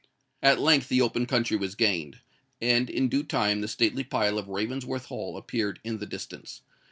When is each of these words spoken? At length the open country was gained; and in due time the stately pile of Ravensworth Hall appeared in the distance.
At 0.41 0.59
length 0.59 0.89
the 0.89 0.99
open 1.01 1.27
country 1.27 1.55
was 1.55 1.75
gained; 1.75 2.21
and 2.59 2.89
in 2.89 3.07
due 3.07 3.21
time 3.21 3.61
the 3.61 3.67
stately 3.67 4.03
pile 4.03 4.39
of 4.39 4.47
Ravensworth 4.49 5.05
Hall 5.05 5.37
appeared 5.37 5.79
in 5.83 5.99
the 5.99 6.07
distance. 6.07 6.63